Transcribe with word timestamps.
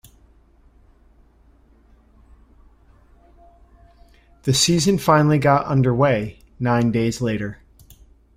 The 4.45 4.51
season 4.55 4.97
finally 4.97 5.37
got 5.37 5.67
underway 5.67 6.39
nine 6.59 6.91
days 6.91 7.21
later. 7.21 7.59